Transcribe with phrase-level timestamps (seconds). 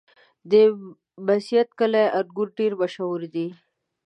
[0.49, 0.51] د
[1.25, 3.47] میست کلي انګور ډېر مشهور دي.